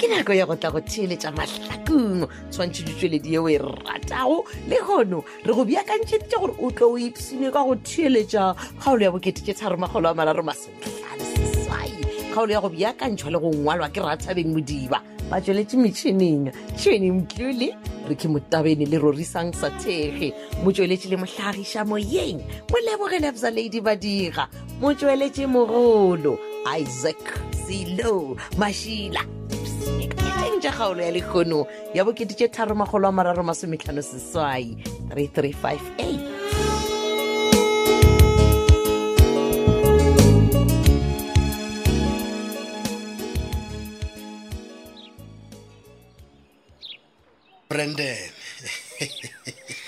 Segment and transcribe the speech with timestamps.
[0.00, 5.20] ke nako ya go tla go theeletša mahlakung tshwantšhe ditsweledi yeo e ratago le gono
[5.44, 10.08] re go bjakantšhetite gore o tlo o ipsine ka go theeletša kgaolo ya boketee tharomagolo
[10.08, 11.90] wa mararo masetlhale seswai
[12.32, 16.48] kgaolo ya go bjakantšhwa le go ngwalwa ke rathabeng modiba ba tsweletše metšhineng
[16.80, 17.68] tšhini mtlole
[18.08, 20.32] re ke motabeni le rorisang sa thege
[20.64, 22.40] motsweletše le motlhagiša moyeng
[22.72, 24.48] molebogele bsa ladi badira
[24.80, 26.40] motsweletše mogolo
[26.80, 27.20] isaac
[27.52, 29.20] silo mašila
[30.58, 31.60] kgong kgaolo ya lekgono
[31.94, 34.76] ya bokete tše tharomagolo a mararo masometlhano seswai
[35.14, 36.18] 3358
[47.70, 48.32] Brendan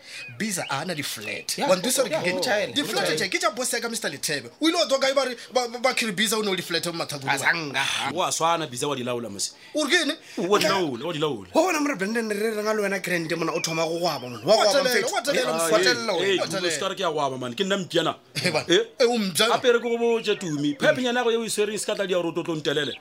[0.39, 5.33] biza aana difletdifletke oh, ja bose ka mr letebe o ile odoka e bare
[5.87, 8.67] bakhiri biza o ne o diflete mo mathakoaswana
[11.77, 15.03] mora blanden re reng a le wena grande mona o thoma go goabaapere e,
[19.03, 19.07] ke
[19.79, 22.19] go boe tumi phepenyana yago ye o isereng e e se ka tla di ya
[22.19, 22.99] gore o totlontelele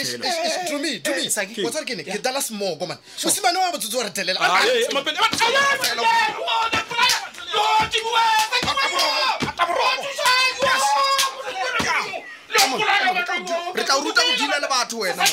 [2.06, 4.62] felaosimane wa botsotse wa retelela
[13.75, 15.24] re tla o ruta go dila le batho wena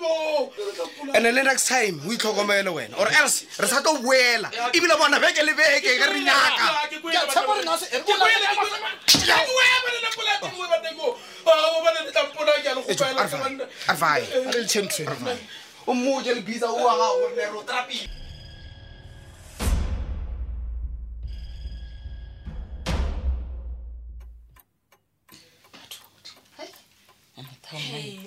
[0.00, 0.50] bo
[1.14, 5.20] and le next time o itlhokomele wena or else re sa tlo boela ebile bona
[5.20, 6.64] beke le beke ka re nyaka
[27.72, 28.18] Hey,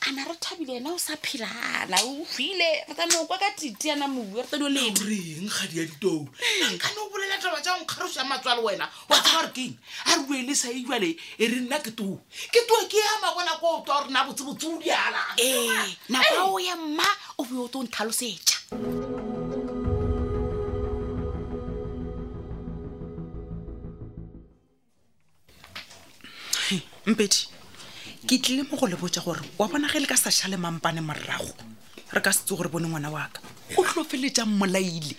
[0.00, 3.90] ana re thabile ena o sa phelana o file re tsane o kwa ka tite
[3.92, 6.26] ana mobu re tsadio lereng gadi ya ditou
[6.70, 9.74] nka ne o bolela taba tsa nkgarosa matswa le wena wa tsaba re keng
[10.06, 12.18] a re buele sa ejale e re nna ke too
[12.54, 16.46] ke too ke ama kona ko o twa gore na botsebotse o diala ee nakoa
[16.54, 17.06] o ye mma
[17.38, 19.19] o be o tlo o nthalosetša
[27.06, 27.48] mpedi
[28.28, 31.48] ke tlile mo go lebotsa gore wa bona ge le ka sa šhale mampane morrago
[32.12, 33.40] re ka setse gore bone ngwana wa ka
[33.74, 35.16] go tlofeletsa mmolaile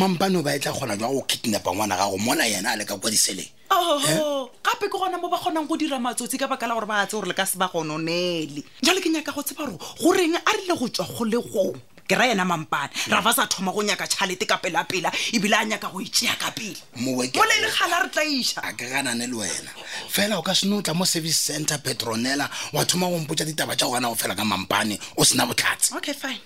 [0.00, 2.84] mampane o ba e tla kgona jwa go kidnapa ngwana gago mona yena a le
[2.84, 4.48] ka kwa diseleng eh?
[4.64, 7.16] gape ke gona mo ba kgonang go dira matsotsi ka baka la gore ba tse
[7.20, 10.72] gore le ka se ba gononele jalo ke nyaka go tseba gore goreng a rile
[10.78, 11.76] go tswa go legong
[12.10, 15.64] ke ra yena mampane ra fa sa thoma go nyaka tšhalete ka pelapela ebile a
[15.64, 17.30] nyaka go etšea ka pele mole
[17.62, 19.70] lekgala re tlaiša a ke ganane le wena
[20.10, 23.78] fela o ka seno o tla mo service center petronela wa thoma go mpotsa ditaba
[23.78, 26.42] tša gona go fela ka mampane o sena botlhatse okay fine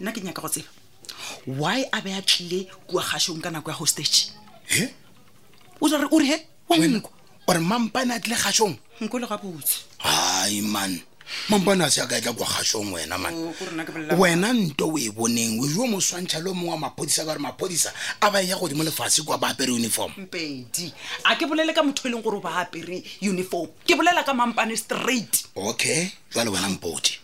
[0.00, 0.68] nna ke nyaka go tseba
[1.46, 4.28] why a be a tlile kua gašong ka nako ya hostage
[4.76, 4.92] e
[5.80, 6.36] o re o he
[6.68, 7.08] wa nko
[7.48, 11.00] ore mampane a tlile gašong nko le gabotse hai man
[11.50, 15.10] mampane a se ya kae tla kwa kgatlhong wena man oh, wena nto o e
[15.10, 18.56] boneng o jo moswantšha le o mongwe wa maphodisa ka gore maphodisa a ba ya
[18.56, 20.92] godimo lefatshe kwa ba apere uniform pedi
[21.24, 24.76] a ke bolele ka motho e leng gore ba apere uniform ke bolela ka mampane
[24.76, 27.20] straight okay jwale wena mpodi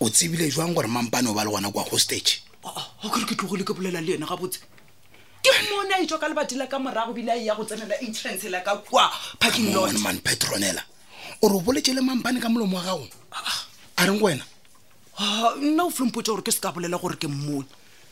[0.00, 3.24] o tsebile jwang gore mampane o ba le gona kwa hostage ah, ah, a kere
[3.24, 4.60] ke tlogole ke bolela le ena gabotse
[5.42, 8.00] ke mone a itswa ka lebati la ka morago bile a e ya go tsenela
[8.00, 10.84] entrance la ka kwa parking lotman petronela
[11.44, 13.06] ore o boletsele mampane ka molomo wa gago
[13.96, 14.44] a reng wena
[15.62, 17.66] nna o flompotse gore ke se ka bolela gore ke mmone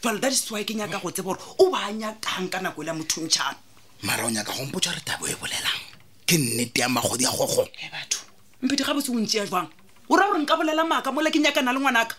[0.05, 2.87] jale that is why ke nyaka go tse gore o ba nyakang ka nako e
[2.87, 3.57] la mothongtšhano
[4.03, 5.81] mara o nyaka gompotsa re tabo e bolelang
[6.29, 8.21] ke nnete ya magodi a gogo e batho
[8.61, 9.69] mphedi ga bo se o ntsea jwang
[10.13, 12.15] o ra gore nka bolela maaka mola ke nyakana le ngwanaka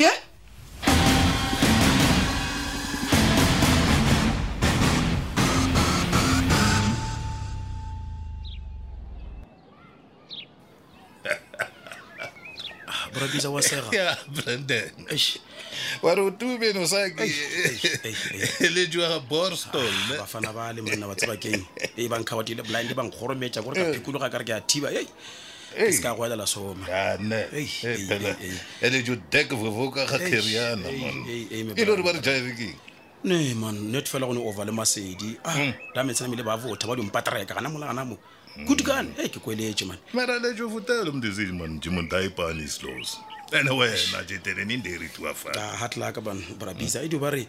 [0.00, 0.16] e eh?
[13.16, 14.90] burabiza wasera ya Brendan
[16.04, 17.24] wari utume no sa ke
[18.76, 21.64] le jwa borstol ah, ba fana ba le monna ba tsaba keng
[21.96, 23.96] e ba nkhawatile blind ba nkhorometsa gore ka eh.
[23.98, 25.08] pikologa ka re ke a thiba ei
[25.92, 28.36] se ka goelela somaane ele
[28.88, 32.85] eh, jo dek vovoka ga keriana e le gore ba re jaerekeng
[33.26, 36.06] ne man net fela gone over le masedi a ah, da hmm.
[36.08, 38.14] metshenamele ba votha ba dimpatereka gana molagana mo
[38.54, 38.66] hmm.
[38.70, 39.82] kudukane e ke kweletse
[45.18, 47.42] manehatlaka ban brabisa edio ba re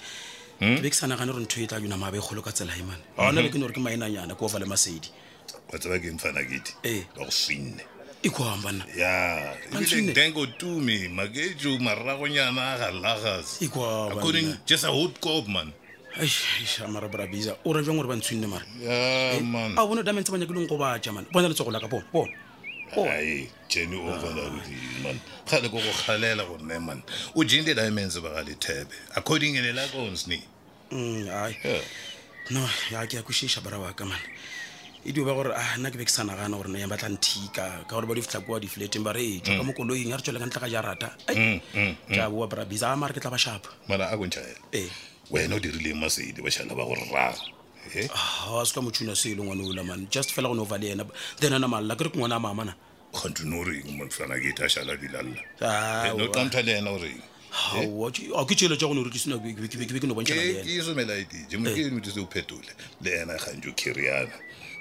[0.59, 0.77] hmm?
[0.77, 3.01] ke be ke sanagane gore ntho e tla yona maabe kgolo ka tsela e mane
[3.15, 5.11] gona be ke ne gore ke mainanyana ke over le masedi
[6.83, 7.05] ee
[8.27, 13.61] ikuhambana ya ebile dengo tumi makeju maragonyana eh, a galagas
[14.11, 15.71] according jesa hoodcop man
[16.91, 17.07] mara
[17.65, 18.65] o ra jang gore ba ntshwinne mara
[19.79, 23.95] a bone damantse ba nyakileng go batja man bona letsogo laka bona bona ai jeni
[23.95, 25.15] overloadi man
[25.47, 26.99] ko go kgalela gonne man
[27.35, 30.41] o jende diamonds ba ga lethebe according ene la konsni
[30.91, 31.55] mm, ai
[32.49, 34.23] no ya ke ya kwešiša bara wa ka mane
[35.07, 36.97] e dio ba gore a ah, nna ke be ke sa nagana gore na ba
[36.99, 39.63] tla nthika ka gore ba di fitlha kowa difleteng ba ree ka mm.
[39.63, 43.15] mo koloing a re tswele ka ntle ka jarata mm, mm, ka boa brabisa amaare
[43.15, 44.91] ke tla ba shapa mana a kontšha ela
[45.31, 49.35] wena o dirileng masedi bašhana ba gore ra ah, a se ka motšhuna se e
[49.39, 51.07] le ngwane ola man just fela go ne o va le ena
[51.39, 52.75] then a namalela ke re ke ngwane a mamana
[53.15, 55.39] gantse no o reng mofana ke ete a šhala dilalela
[56.19, 60.19] o tlantha le ena oreng a ke tšhelo tša gone ore kesenake be ke no
[60.19, 64.35] bontšhaaeke somelaedije mo ke e nodise o phetole le ena gantse o kgeryana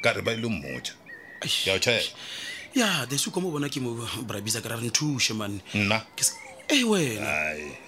[0.06, 0.92] kare ba ile e mmotja
[1.66, 2.14] ya o tšhaela
[2.74, 3.90] ya the suka mo bona ke mo
[4.22, 6.02] brabisa ka ra re nthuse mane nna
[6.70, 7.26] e wena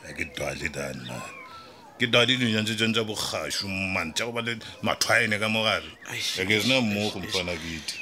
[0.09, 1.23] a ke dwale danna
[1.99, 5.87] ke dwale dinyantse tsone tsa bogašwo mmane tša go ba le mathwaene ka mo gare
[6.38, 7.95] e ke sena mmoo go mpana kete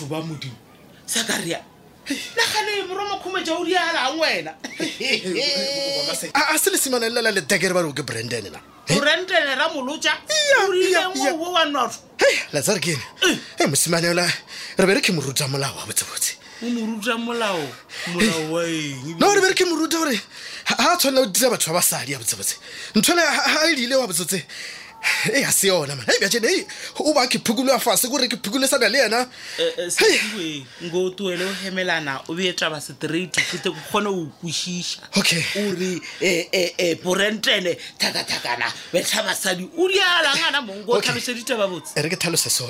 [0.00, 0.54] batho ba modimo
[1.06, 1.60] saka rea
[2.08, 4.52] le gale moromo kgometsa o dialang wena
[6.52, 10.12] a se lesimana lela letekere ba reo ke brandene na brandene ra molotsa
[10.66, 11.92] orilengwe wa noro
[12.52, 13.02] letsa re kene
[13.58, 14.24] e mosimanela
[14.78, 17.60] re be re ke moruta molao wa botsebotse moruta molao
[18.08, 21.50] molao wa eng no re be re ke moruta gore ga a tshwanela o dira
[21.50, 22.56] batho ba basadi ya botsebotse
[22.96, 24.46] nthole ga e leile wa botsebotse
[25.24, 26.60] eyi eh, eh, asiyona mani heyi byaje neyi
[27.08, 29.20] uba khiphukulwa fasi kuri khiphukulisana le yena
[29.58, 30.48] eh, seiwe
[30.84, 37.32] ngotuwele o hemelana o bee taba straight kgone go kwešiša ore um
[38.00, 42.66] thakathakana betla basadi o dialangana mongo o tlhalose ditaba botse e re ke tlhalose so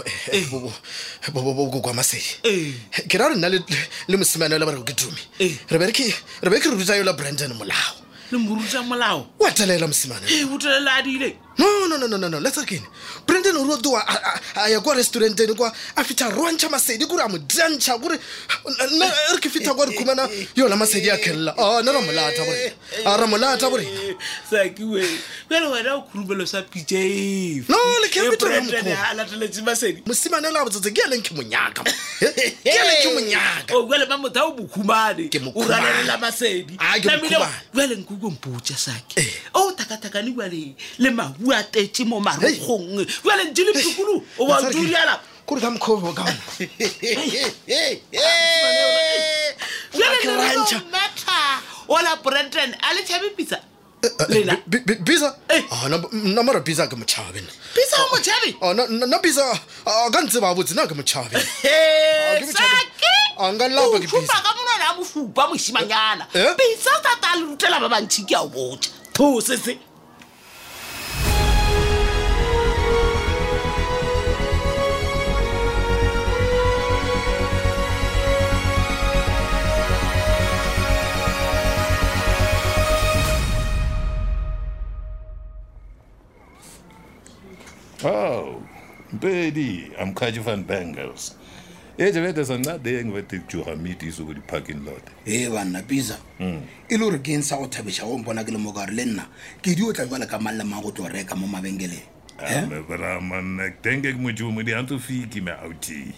[1.83, 2.77] kwa masedi
[3.09, 5.21] ke ra re nna le mosimane o le ba ke dume
[5.71, 6.07] re be ke
[6.43, 11.37] re ruta brandon molao le moruta molao wa telela mosimane ee o telela a dile
[11.59, 12.87] no no no no no letsa kene
[13.27, 13.97] brandon o roto
[14.55, 18.17] a ya kwa restauranteng kwa a fitlha rwantšha masedi kore a mo diantšha kore
[18.95, 22.01] nna re ke fitlha kwa re khumana yona masedi a khelela a oh, nna ra
[22.01, 22.73] molata borena
[23.05, 23.91] a ah, ra molata borena
[24.51, 25.05] sakiwe
[25.49, 30.65] bjale wena o khurumelo sa pitša efe no lekeaateletse eh, masedi mosimane o le a
[30.65, 34.53] botsetse ke eleng ke monyaka ke eleng ke monyaka bjale oh, ba motho a o
[34.55, 37.37] bokhumane o ralelela masedi tlamile
[37.75, 39.35] bjale nku kwa mpotsa sake o eh.
[39.55, 44.39] o oh, thakathakane jale le mabu a tetse mo marogong jale di le pikolo eh.
[44.39, 46.25] o wa duriala kore ka mokgobo ka
[50.63, 50.99] ona
[51.29, 51.59] ah,
[51.89, 53.59] ona brandon a le tšhabe pitsa
[54.29, 55.37] lenabisa
[56.13, 57.51] nna mara bisa ke motšhabenna
[59.23, 59.43] bisa
[59.87, 61.41] a ka ntse ba botse na ke motšhabenaaaaka
[63.37, 66.53] ah, ah, monane a mosupa mosimanyana eh?
[66.57, 69.90] bisa tata a le rutela ba bantšhi ke a o botsa thosese
[89.21, 91.37] Birdie amkhathi van bangles
[92.01, 95.03] Eje vete sanade ngivethe kujuha meet izuku di parking lot.
[95.29, 96.17] Eh bana pizza.
[96.41, 96.63] Mm.
[96.89, 99.27] Ilo re go thabisha go mpona ke le nna.
[99.61, 102.01] Ke di o tla bala ka malla mang go tlo reka mo mabengeleng.
[102.41, 106.15] Ah me bra man tenge ke mojumo di antu fiki me outie.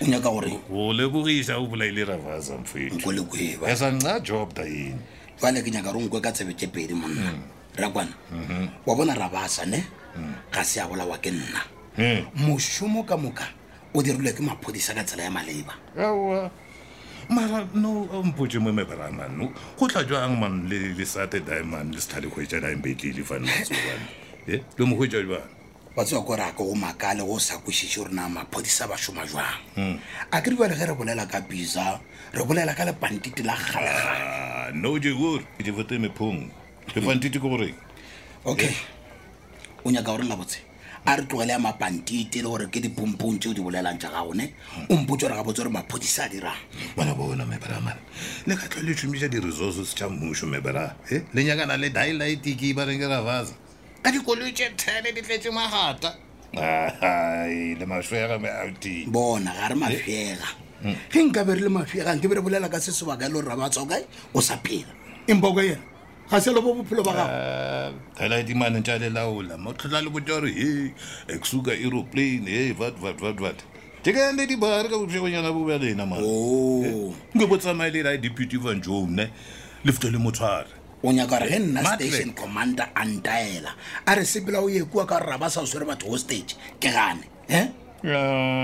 [0.00, 4.94] o nyaka gore o lebogisa o bolaile ravasa mfetokolekeba esa nca job ene
[5.38, 7.42] fale ke nyaka gore nkwe ka tsebe pedi monna hmm.
[7.78, 8.66] rakwana mhm.
[8.86, 9.84] wa bona ravasa ne
[10.18, 10.34] hmm.
[10.50, 12.24] ga se a bolawa ke nna Mm.
[12.34, 13.44] mošomo ka moka
[13.94, 15.74] o dirilwe ke maphodisa ka tsela ya maleba
[17.30, 18.02] mara no
[18.34, 24.02] mpotse mo meberanano go tla jang man le sate diamond le setlhalekgwetsa diambetlele fanesobane
[24.50, 25.38] le mo gwetsa jang
[25.96, 29.44] batswa ko raka go makale go sa kwešiše gore na maphodisa ba šoma jang
[29.78, 29.96] mm.
[30.34, 32.02] a ke ribale ge re bolela ka bisa
[32.34, 36.50] re bolela ka lepantiti la galegale ah, no je ore ke divote mephong
[36.90, 37.78] lepantiti ko goreng
[38.42, 38.78] okay eh?
[39.86, 40.73] o nyaka gore la botse
[41.06, 44.54] a re tlogele ya mabantite le gore ke dipompong tseo di bolelang ja gagone
[44.88, 48.00] o mputse ore ga botse gore maphodisa a dirang ona bona mebramane
[48.46, 53.06] le katlho le šomisa di-resources tša mmušo mebra e lenyakana le dilight ke bareng ke
[53.06, 53.52] rafasa
[54.02, 56.16] ka dikoloitše tele di tletse magata
[56.56, 60.46] le mafega meati bona ga re mafega
[60.88, 60.96] mm.
[61.12, 63.34] ge nka be re le mafegang ke be re bolela ka se sebaka e le
[63.34, 64.88] gore ra batswa okae o sa phela
[65.28, 65.92] empa okaena
[66.30, 70.40] ga se lo mo bophelo ba gago eh, tela edimane tsa lelaola motlhola le botsa
[70.40, 70.94] gore he
[71.28, 73.60] exuka aeroplane e vatvatvatvat
[74.02, 76.80] jekaande dibare ka bopshegonyana boba lena ma oh.
[76.80, 79.28] eh, nke botsamaye le rae deputy van jone
[79.84, 80.66] lefuto le motshware
[81.04, 83.76] o nyaka re ge nna station commander a ntaela
[84.06, 87.20] a re sepela o ye kua ka rra ba sa swere batho hostage ke gane
[87.52, 87.68] e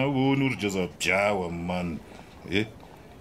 [0.08, 1.98] bone gore jesa bjawa man
[2.48, 2.79] e eh?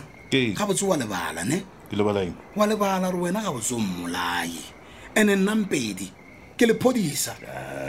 [0.55, 1.59] ga botse wa lebala ne
[2.55, 4.51] wa lebala re wena ga botse o mmolae
[5.19, 6.07] ande nnampedi
[6.57, 7.35] ke lephodisa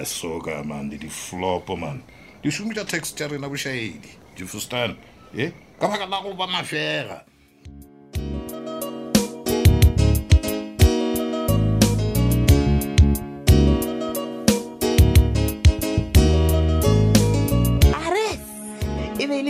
[0.05, 2.01] soka man le di-flopo man
[2.43, 4.97] di somita tax tja rena bošaedi difostan
[5.39, 5.51] e eh,
[5.81, 7.23] ka baka la go ba mafega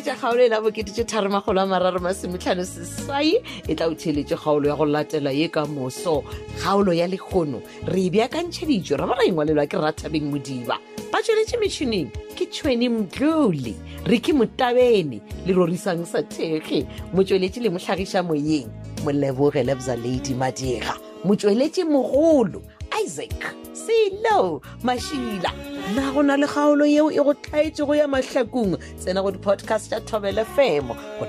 [0.01, 4.37] tsene tsa kgaolo e la boketetse tharomagolo a mararo masemotlhano sesai e tla o theletse
[4.39, 6.23] kgaolo ya go latela ye ka moso
[6.63, 10.79] kgaolo ya legono re e beakantšhe dijo ra ba ra engwalelwa ke rathabeng modiba
[11.11, 13.75] ba tsweletse metšhineng ke tshweni mdlole
[14.07, 18.71] re ke motabene le rorisang sa thege motsweletse le motlhagisa moyeng
[19.05, 20.95] molebogelebza ladi madira
[21.27, 22.63] motsweletse mogolo
[23.05, 25.51] isaac selo mašila
[25.95, 29.91] na go na le kgaolo yeo e go tlhaetse go ya mahlakong tsena go di-podcast
[29.91, 30.89] tša thobel fm
[31.21, 31.25] go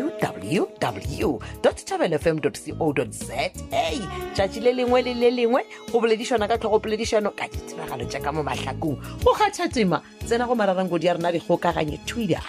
[0.00, 1.30] www
[1.84, 2.50] thobel fm co
[3.10, 3.50] za
[4.34, 5.62] tšatši le lengwe le le lengwe
[5.92, 10.54] go boledišana ka tlhogopoledišano ka ditsebagalo tša ka mo mahlakong go kgatha tema tsena go
[10.58, 12.42] mararangkodi ya rena dikgokaganye twitter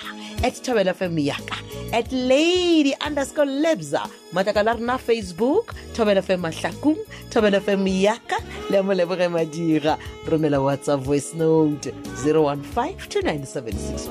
[0.43, 1.55] at thobel fm yaka
[1.93, 4.01] at lady underscore lebza
[4.33, 6.97] matlakala facebook thobel fm mahlakong
[7.29, 8.37] thobel fm yaka
[8.71, 9.97] le mo leboge madira
[10.29, 11.93] romela whatsapp voice note
[12.25, 14.09] 015 2976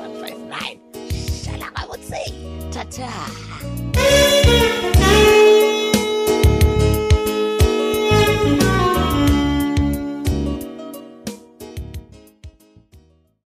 [1.75, 2.25] I would say,
[2.71, 3.52] Tata.